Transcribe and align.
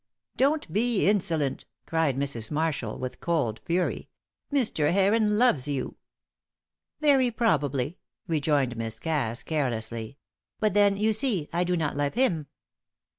"Don't 0.35 0.73
be 0.73 1.07
insolent," 1.07 1.67
cried 1.85 2.17
Mrs. 2.17 2.49
Marshall, 2.49 2.97
with 2.97 3.19
cold 3.19 3.61
fury. 3.65 4.09
"Mr. 4.51 4.91
Heron 4.91 5.37
loves 5.37 5.67
you." 5.67 5.95
"Very 6.99 7.29
probably," 7.29 7.99
rejoined 8.27 8.75
Miss 8.75 8.97
Cass, 8.97 9.43
carelessly. 9.43 10.17
"But 10.59 10.73
then, 10.73 10.97
you 10.97 11.13
see, 11.13 11.49
I 11.53 11.63
do 11.63 11.77
not 11.77 11.95
love 11.95 12.15
him." 12.15 12.47